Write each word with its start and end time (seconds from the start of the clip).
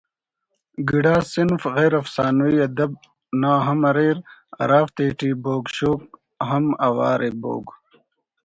گڑاس 0.89 1.25
صنف 1.33 1.61
غیر 1.75 1.93
افسانوی 2.01 2.55
ادب 2.67 2.91
نا 3.41 3.51
ہم 3.65 3.79
اریر 3.89 4.17
ہرافتیٹی 4.59 5.31
بوگ 5.43 5.63
شوگ 5.75 5.99
ہم 6.49 6.65
اوار 6.87 7.19
ءِ 7.29 7.31
بوگ 7.41 7.65